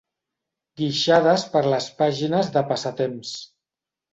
[0.81, 3.37] Guixades per les pàgines de passatemps.